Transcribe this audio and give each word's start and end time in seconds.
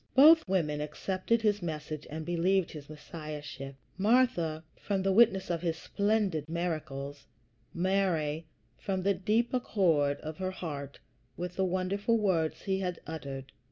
Both 0.15 0.49
women 0.49 0.81
accepted 0.81 1.43
his 1.43 1.61
message 1.61 2.07
and 2.09 2.25
believed 2.25 2.71
his 2.71 2.89
Messiahship 2.89 3.75
Martha, 3.99 4.63
from 4.75 5.03
the 5.03 5.11
witness 5.11 5.51
of 5.51 5.61
his 5.61 5.77
splendid 5.77 6.49
miracles; 6.49 7.27
Mary, 7.71 8.47
from 8.79 9.03
the 9.03 9.13
deep 9.13 9.53
accord 9.53 10.19
of 10.21 10.37
her 10.37 10.49
heart 10.49 10.99
with 11.37 11.55
the 11.55 11.65
wonderful 11.65 12.17
words 12.17 12.63
he 12.63 12.79
had 12.79 12.99
uttered. 13.05 13.51